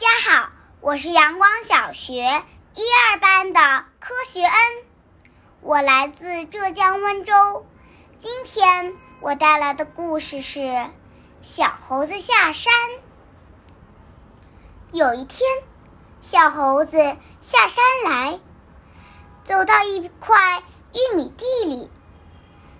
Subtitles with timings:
[0.00, 0.48] 家好，
[0.80, 4.54] 我是阳光小学一二班的柯学恩，
[5.60, 7.66] 我来自浙江温州。
[8.18, 10.58] 今天我带来的故事是
[11.42, 12.72] 《小猴子下山》。
[14.92, 15.46] 有一天，
[16.22, 16.96] 小猴子
[17.42, 18.40] 下山来，
[19.44, 20.62] 走到一块
[20.94, 21.90] 玉米地里，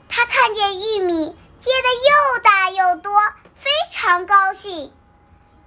[0.08, 3.12] 他看见玉米结的又大又多，
[3.56, 4.90] 非常高兴。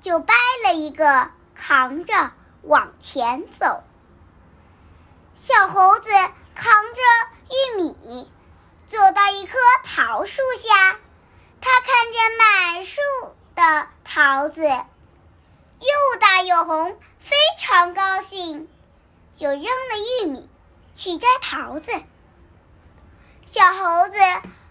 [0.01, 0.33] 就掰
[0.65, 2.31] 了一个，扛着
[2.61, 3.83] 往前走。
[5.35, 6.09] 小猴子
[6.55, 7.01] 扛着
[7.49, 8.31] 玉米，
[8.87, 10.97] 走到一棵桃树下，
[11.61, 13.01] 他看见满树
[13.55, 18.69] 的桃子，又大又红，非常高兴，
[19.35, 20.49] 就扔了玉米
[20.95, 21.91] 去摘桃子。
[23.45, 24.17] 小猴子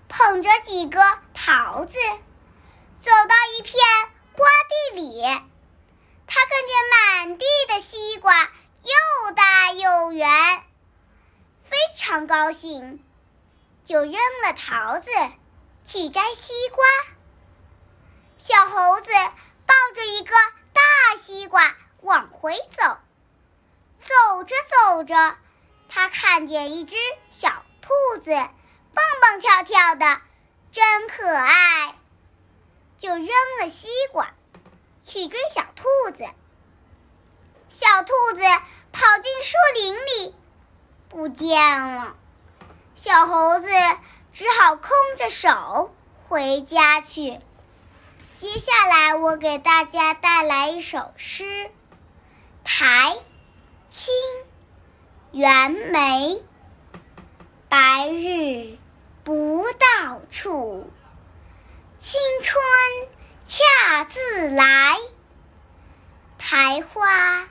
[0.09, 1.01] 捧着几个
[1.35, 1.97] 桃子，
[3.01, 3.79] 走到一片。
[4.35, 4.49] 瓜
[4.95, 5.23] 地里，
[6.52, 8.52] 看见满地的西瓜，
[8.83, 10.62] 又大又圆，
[11.62, 13.03] 非常高兴，
[13.86, 15.11] 就扔了桃子
[15.86, 16.84] 去摘西瓜。
[18.36, 19.11] 小猴子
[19.64, 20.34] 抱着一个
[20.75, 22.98] 大西瓜往回走，
[24.03, 25.39] 走着走着，
[25.89, 26.94] 他看见一只
[27.31, 30.20] 小兔子蹦蹦跳跳的，
[30.70, 31.97] 真可爱。
[32.98, 33.27] 就扔
[33.59, 34.34] 了西瓜，
[35.05, 36.25] 去追小兔子。
[37.69, 38.42] 小兔子
[38.92, 40.34] 跑进树林里，
[41.09, 42.14] 不见了。
[42.94, 43.69] 小猴子
[44.33, 45.92] 只好空着手
[46.28, 47.41] 回家去。
[48.39, 51.44] 接下来，我给大家带来一首诗
[52.64, 53.16] 《台
[53.89, 54.12] 清
[55.31, 55.98] 袁枚》：
[57.69, 58.78] 白日
[59.25, 60.91] 不到处。
[61.98, 62.61] 青春
[63.55, 64.97] 恰自来，
[66.39, 67.42] 苔花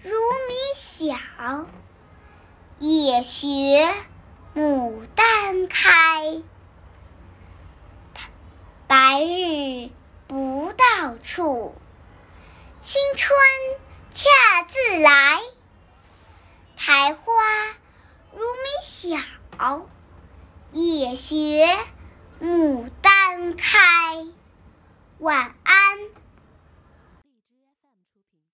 [0.00, 0.12] 如
[0.48, 1.66] 米小，
[2.78, 3.92] 也学
[4.54, 6.40] 牡丹开。
[8.86, 9.90] 白日
[10.28, 11.74] 不到处，
[12.78, 13.36] 青春
[14.12, 15.40] 恰自来，
[16.76, 17.32] 苔花
[18.32, 19.18] 如米小，
[20.70, 21.76] 也学
[22.40, 24.28] 牡丹开。
[25.20, 25.52] 晚